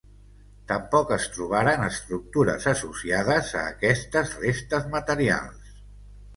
Tampoc 0.69 1.11
es 1.17 1.27
trobaren 1.35 1.83
estructures 1.89 2.67
associades 2.73 3.53
a 3.61 3.69
aquestes 3.75 4.35
restes 4.43 4.93
materials. 4.99 5.81